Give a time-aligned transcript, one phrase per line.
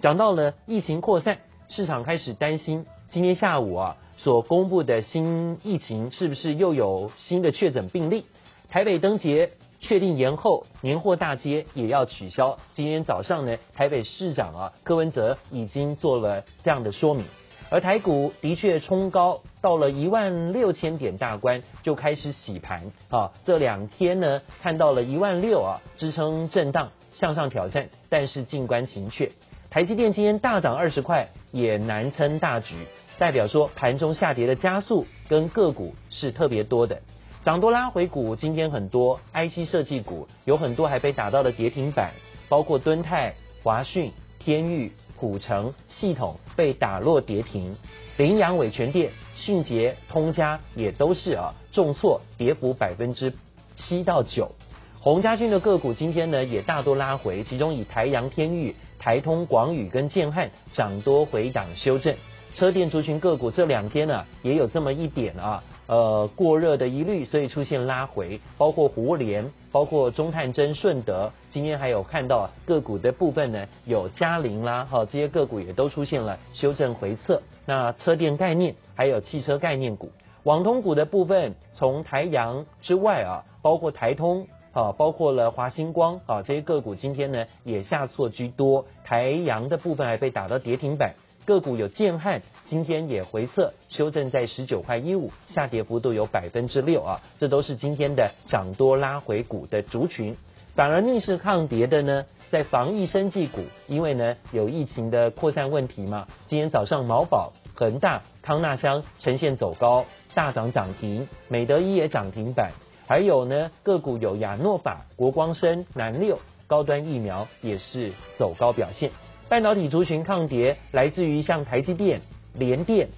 [0.00, 1.38] 讲到了疫情扩散，
[1.68, 8.24] 市场开始担心今天下午啊所公布的新疫情是不是又有新的确诊病例？
[8.68, 9.50] 台北灯节
[9.80, 12.58] 确定延后，年货大街也要取消。
[12.74, 17.24] 今天早上呢，台北市长啊柯文哲已经做了这样的说明。
[17.70, 23.32] 而台股的确冲高到了一万六千点大关，就开始洗盘啊。
[23.44, 29.32] 这两天呢，看到了一万六啊，支撑震荡向上挑战，但是静观情却。
[29.70, 32.74] 台积电今天大涨二十块，也难撑大局，
[33.18, 37.02] 代表说盘中下跌的加速跟个股是特别多的。
[37.42, 42.12] 涨多拉回股今天很多，IC 设计股有很多还被打到了跌停板，
[42.48, 44.90] 包括敦泰、华讯、天钰。
[45.20, 47.74] 古城系统被打落跌停，
[48.16, 53.34] 羚羊、伟诠电、迅捷、通家也都是啊重挫，跌幅百分之
[53.74, 54.52] 七到九。
[55.00, 62.14] 洪家军的个股今天呢也大多拉回，其中以台阳、天钰、台通、广宇跟建汉涨多回档修正。
[62.56, 65.62] 车电族群个股这两天呢、也有这么一点啊。
[65.86, 77.40] 呃，过热的疑虑，所以出现拉回，包括胡联，包括中探真、顺德，今天还有看到个股的部分呢，有嘉陵啦，哈，这些个股也都出现了修正回测。
[77.64, 80.10] 那车电概念，还有汽车概念股，
[80.42, 84.46] 网通股的部分，从台阳之外啊，包括台通，
[84.78, 91.14] 啊，包括了华星光，啊，这些个股今天呢也下挫居多，台阳的部分还被打到跌停板。
[91.44, 100.36] 个股有建汉，今天也回测修正在十九块一五，下跌幅度有百分之六啊，这都是今天的涨多拉回股的族群。
[100.76, 112.70] 反而逆势抗跌的呢，在防疫生技股，因为呢有疫情的扩散问题嘛，今天早上毛宝、恒大、康纳香呈现走高，大涨涨停，美德一也涨停板，
[113.08, 119.10] 还有呢个股有亚诺法、国光生、南六高端疫苗也是走高表现。
[119.48, 122.20] 半导体族群抗跌，来自于像台积电、
[122.52, 123.08] 联电、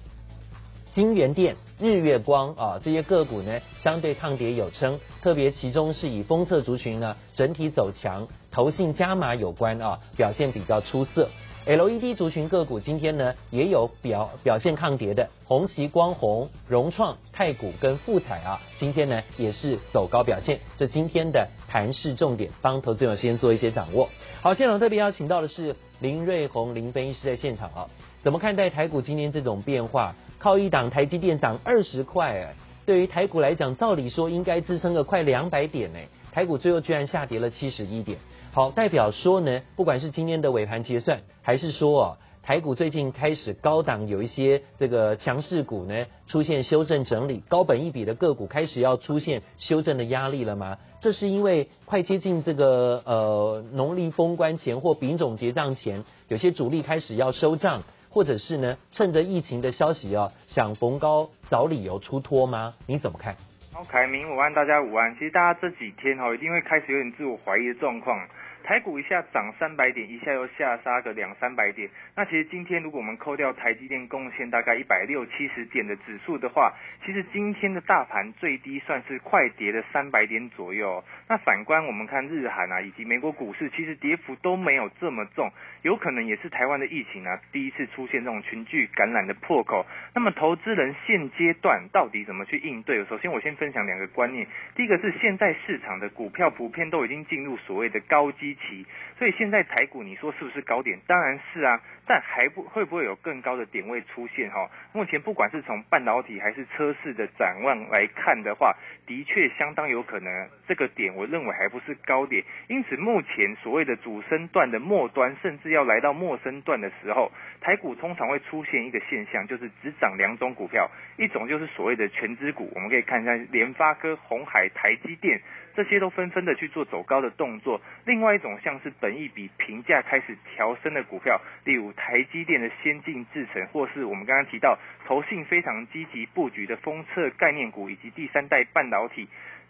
[0.93, 11.27] 晶圆电、日月光啊这些个股呢，相对抗跌有称，特别其中是以封测族群呢整体走强，投信加码有关啊，表现比较出色。
[11.65, 20.59] LED 族群个股今天呢也有表表现抗跌的，红旗光弘、融创、太古跟富彩啊，今天呢也是走高表现。
[20.75, 24.09] 这今天的盘势重点，帮投资者先做一些掌握。
[24.41, 27.87] 好，现场特别邀请到的是林瑞红林分析师在现场啊，
[28.23, 30.15] 怎么看待台股今天这种变化？
[30.39, 32.55] 靠一档台积电涨二十块，哎，
[32.87, 35.99] 对于台股来讲，照理说应该支撑个快两百点呢，
[36.31, 38.17] 台股最后居然下跌了七十一点。
[38.53, 50.77] 好，代表说呢，不管是今天的尾盘结算，还是说哦，台股最近开始高档有一些这个强势股呢出现修正整理，高本一笔的个股开始要出现修正的压力了吗？
[50.99, 62.73] 这是因为快接近这个呃农历封关前或丙种结账前，有些主力开始要收账，或者是呢趁着疫情的消息啊，想逢高找理由出脱吗？
[62.85, 63.37] 你怎么看？
[63.71, 65.13] 好，凯明午安，大家午安。
[65.13, 68.19] 其实大家这几天哈，一定会开始有点自我怀疑的状况。
[68.63, 71.89] 台股一下涨三百点，一下又下杀个两三百点。
[72.15, 76.73] 那其实今天如果我们扣掉台积电贡献大概一百六七十点的指数的话，
[77.05, 81.03] 其实今天的大盘最低算是快跌了三百点左右。
[81.27, 85.51] 那反观我们看日韩啊，以及美国股市，其实跌幅都没有这么重，
[85.81, 89.85] 有可能也是台湾的疫情啊第一次出现这种群聚感染的破口。
[90.13, 93.03] 那么投资人现阶段到底怎么去应对？
[93.05, 94.45] 首先我先分享两个观念，
[94.75, 98.50] 第一个是现在市场的股票普遍都已经进入所谓的高基。
[98.55, 98.85] 期，
[99.17, 100.99] 所以现在台股你说是不是高点？
[101.07, 104.69] 当然是啊，但还不会不会有更高的点位出现哈？
[104.93, 108.75] 目前不管是从半导体还是车市的展望来看的话，
[109.05, 112.43] 的确相当有可能这个点我认为还不是高点。
[112.67, 125.39] 因此目前所谓的主升段的末端，甚至要来到末升段的时候，台股通常会出现一个现象，就是只涨两种股票，一种就是所谓的全资股，我们可以看一下联发科、红海、台积电。
[125.75, 127.79] 这些都纷纷的去做走高的动作。
[128.05, 139.27] 另外一种像是本益比评价开始调升的股票，例如台积电的先进制程，或是我们刚刚提到投信非常积极布局的封测概念股以及第三代半导体，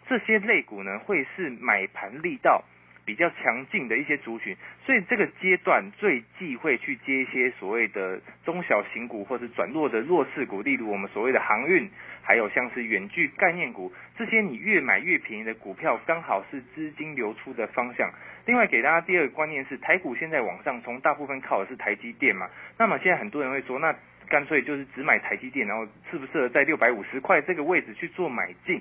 [0.08, 2.64] 这些类股呢，会是买盘力道
[3.04, 4.56] 比较强劲的一些族群。
[4.84, 11.90] 所以这个阶段最忌讳去接一些所谓的中小型股或者转弱的弱势股，例如我们所谓的航运。
[12.24, 18.08] 还有像是远距概念股，这些你越买越便宜的股票，刚好是资金流出的方向。
[18.46, 22.48] 另外给大家第二个观念是，台股现在往上冲，大部分靠的是台积电嘛。
[22.78, 23.92] 那么现在很多人会说，那
[24.28, 28.80] 干脆就是只买台积电，然后适不适合在六百五十块这个位置去做买进？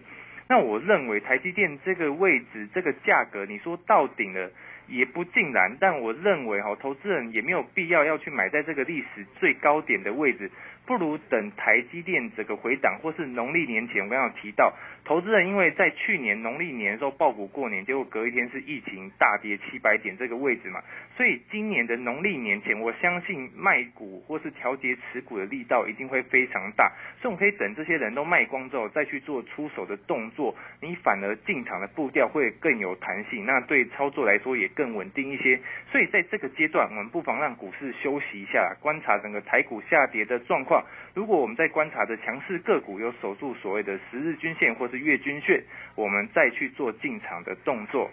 [0.52, 4.52] 那我认为台积电这个位置这个价格，你说到顶了。
[4.88, 10.52] 也不尽然，但我认为哈，投资人也没有必要要去买在这个历史最高点的位置。
[10.92, 14.74] 不如等台积电这个回档，或是农历年前，我刚刚提到，
[15.06, 20.82] 投资人因为在去年农历年的时候抱股过年，结果隔一天是疫情大跌七百点这个位置嘛，
[21.16, 26.92] 所以今年的农历年前，我相信卖股或是调节持股的力道一定会非常大，
[27.22, 35.58] 所以我们可以等这些人都卖光之后，再去做出手的动作，你反而进场的步调会更有弹性，那对操作来说也更稳定一些。
[35.90, 40.81] 所以在这个阶段，我们不妨让股市休息一下，观察整个台股下跌的状况。
[41.14, 45.64] 如果我们在观察的强势个股有守住所谓的十日均线或是月均线，
[45.96, 48.10] 我们再去做进场的动作。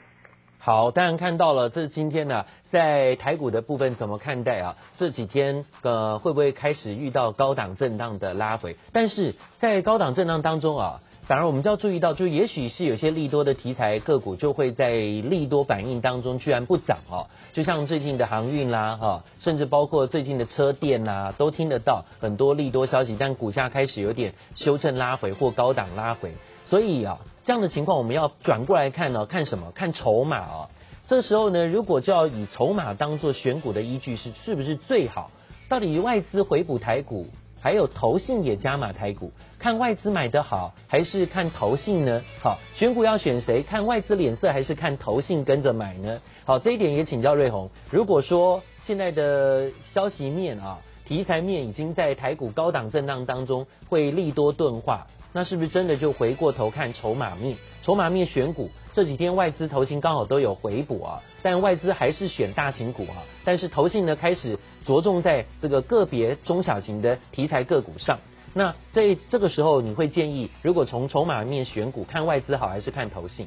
[0.59, 4.77] 好，当然看到了，这是今天呢，在台股的部分怎么看待啊？
[4.97, 8.77] 这几天呃会不会开始遇到高档震荡的拉回？
[8.93, 11.01] 但是在高档震荡当中啊。
[11.29, 17.27] 反而我们就要注意到，就也许是有些利多的题材个股，就会在利多反应当中居然不涨哦。
[17.53, 26.33] 就像最近的航运啦，哈，甚至包括最近的车电呐，都听得到很多利多消息，但股价开始有点修正拉回或高档拉回。
[26.65, 29.71] 所以啊，这样的情况我们要转过来看呢，看什么？
[29.73, 30.71] 看筹码哦。
[31.09, 35.31] 这时候呢，如果就要以筹码当做选股的依据，是是不是最好？
[35.69, 37.27] 到底外资回补台股？
[37.61, 42.23] 还有投信也加码台股，看外资买的好还是看投信呢？
[42.41, 43.63] 好，选股要选谁？
[43.63, 46.21] 看外资脸色还是看投信跟着买呢？
[46.45, 47.71] 好，这一点也请教瑞鸿。
[47.91, 57.57] 如果说现在的消息面啊，题材面已经在台股高档震荡当中会利多钝化，那是不是真的就回过头看筹码面？
[57.83, 64.59] 筹码面选股，这几天外资投信刚好都有回补啊，但外资还是选大型股啊，但是投信呢开始。
[64.87, 68.21] 着重在这个个别中小型的题材个股上，
[68.55, 73.47] 那在这个时候，你会建议，如果从筹码面选股，看外资好还是看投信？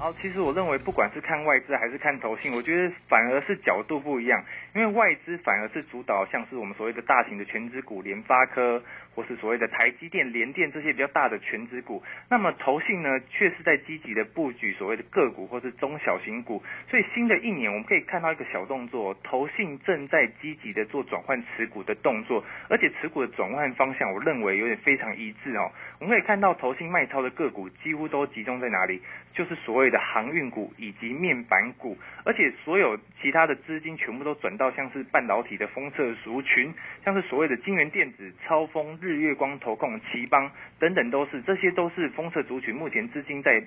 [0.00, 4.42] 好，其实我认为不管是看外资还是看投信，我觉得反而是角度不一样，
[4.74, 8.82] 因为外资反而是主导，像是我们所谓的大型的权值股，联发科。
[9.12, 16.62] 或是所谓的台积电、联电这些比较大的权值股，那么投信呢，却是在积极的布局所谓的个股或是中小型股。
[16.88, 25.68] 所以新的一年，我们可以看到一个小动作，投信正在积极的做转换持股的动作，而且持股的转换方向，我认为有点非常一致哦。
[25.98, 29.02] 我们可以看到，投信卖超的个股几乎都集中在哪里？
[29.34, 36.72] 就是所谓的航运股以及面板股，而且所有其他的资金全部都转到像是半导体的封测族群，
[37.04, 43.62] 像是所谓的晶圆电子、超丰、日月光、投控、奇邦等等，都是这些都是封测族群目前资金在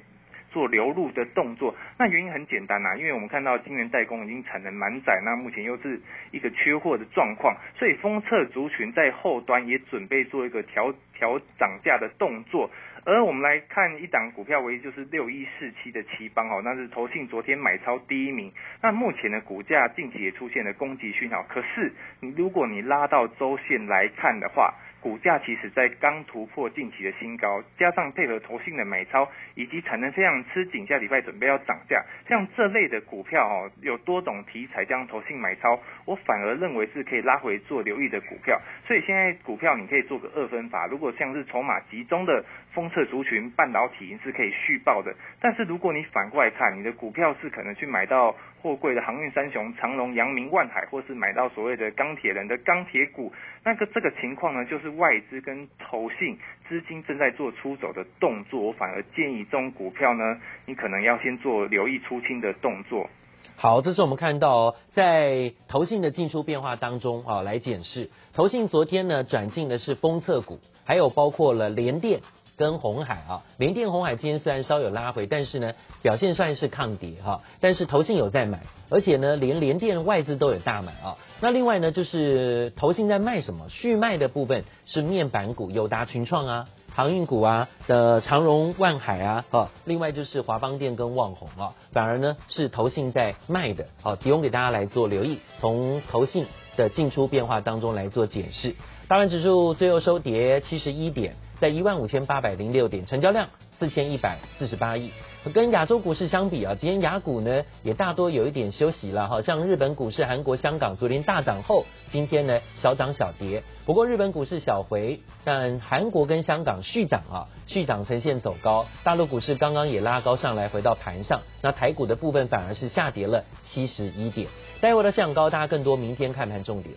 [0.52, 1.76] 做流入的动作。
[1.98, 6.00] 那原因很简单呐，因为我们看到晶圆代工已经产能满载，那目前又是
[6.30, 10.94] 一个缺货的状况，所以封测族群在后端也准备做一个调
[11.24, 12.70] 调涨价的动作。
[13.06, 18.52] 而我们来看一档股票，唯一就是六一四七的七邦哦，那是投信昨天买超第一名。
[18.82, 24.74] 那目前的股价近期也出现了攻击讯号，可是你如果你拉到周线来看的话，
[25.04, 38.58] 股价其实在刚突破近期的新高，加上配合投信的买超，以及产能非常吃紧，下礼拜准备要涨价，像这类的股票哦，有多种题材将投信买超，我反而认为是可以拉回做留意的股票。
[38.88, 42.42] 所以现在股票你可以做个二分法，如果像是筹码集中的
[42.74, 53.32] 封测族群、半导体是可以续报的，但是如果你反过来看，你的股票是可能去买到货柜的航运三雄长荣、阳明、万海，或是买到所谓的钢铁人的钢铁股，
[53.66, 54.94] 那个这个情况呢，就是。
[54.94, 56.38] 外资跟投信
[56.70, 60.38] 资金正在做出走的动作，我反而建议这种股票呢，
[60.68, 63.10] 你可能要先做留意出清的动作。
[63.56, 72.22] 好，这是我们看到，在投信的进出变化当中啊，来检视投信昨天呢转进的是封测股，还有包括了联电。
[72.56, 77.42] 跟红海啊，联电、红海今天虽然稍有拉回，但是呢表现算是抗跌哈。
[77.60, 81.18] 但是投信有在买，而且呢连联电外资都有大买啊。
[81.42, 83.70] 那另外呢就是投信在卖什么？
[83.70, 96.46] 续卖的部分是面板股，友达、群创啊，航运股啊的长荣、万海啊，啊，另外就是华邦电跟旺宏啊，反而呢是投信在卖的，好，提供给大家来做留意，从投信
[96.78, 98.76] 的进出变化当中来做检视。
[99.08, 101.36] 大盘指数最后收跌七十一点。
[101.64, 103.48] 在一万五千八百零六点，成交量
[103.80, 105.12] 四千一百四十八亿。
[105.54, 113.64] 跟亚洲股市相比啊，今天雅股呢也大多有一点休息了，好像日本股市、韩国、香港昨天大涨后，今天呢小涨小跌。
[113.86, 118.86] 不过日本股市小回，但韩国跟香港续涨啊，续涨呈现走高。
[119.06, 121.40] 大陆股市刚刚也拉高上来，回到盘上。
[121.62, 124.50] 那台股的部分反而是下跌了七十一点。
[124.82, 126.94] 待会的向高，大家更多明天看盘重点。